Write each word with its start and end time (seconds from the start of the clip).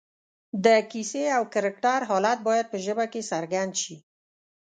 د 0.65 0.67
کیسې 0.91 1.23
او 1.37 1.43
کرکټر 1.53 1.99
حالت 2.09 2.37
باید 2.47 2.65
په 2.71 2.77
ژبه 2.85 3.05
کې 3.11 3.21
څرګند 3.31 3.73
شي 3.81 3.95